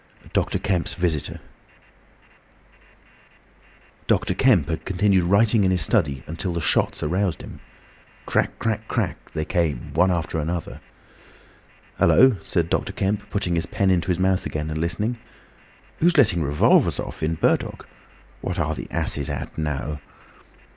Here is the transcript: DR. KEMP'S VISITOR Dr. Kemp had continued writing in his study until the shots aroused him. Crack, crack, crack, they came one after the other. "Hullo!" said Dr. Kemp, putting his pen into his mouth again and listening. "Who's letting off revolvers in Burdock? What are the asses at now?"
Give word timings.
DR. 0.33 0.57
KEMP'S 0.63 0.95
VISITOR 0.95 1.39
Dr. 4.07 4.33
Kemp 4.33 4.67
had 4.67 4.83
continued 4.83 5.25
writing 5.25 5.63
in 5.63 5.69
his 5.69 5.83
study 5.83 6.23
until 6.25 6.53
the 6.53 6.59
shots 6.59 7.03
aroused 7.03 7.43
him. 7.43 7.59
Crack, 8.25 8.57
crack, 8.57 8.87
crack, 8.87 9.29
they 9.35 9.45
came 9.45 9.93
one 9.93 10.09
after 10.09 10.43
the 10.43 10.51
other. 10.51 10.81
"Hullo!" 11.99 12.37
said 12.41 12.67
Dr. 12.67 12.93
Kemp, 12.93 13.29
putting 13.29 13.53
his 13.53 13.67
pen 13.67 13.91
into 13.91 14.07
his 14.07 14.17
mouth 14.17 14.47
again 14.47 14.71
and 14.71 14.81
listening. 14.81 15.19
"Who's 15.99 16.17
letting 16.17 16.39
off 16.39 16.47
revolvers 16.47 16.99
in 17.21 17.35
Burdock? 17.35 17.87
What 18.41 18.57
are 18.57 18.73
the 18.73 18.87
asses 18.89 19.29
at 19.29 19.55
now?" 19.55 19.99